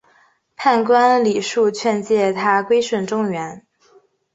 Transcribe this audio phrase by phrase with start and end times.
[0.55, 3.67] 判官李恕劝谏他归顺中原。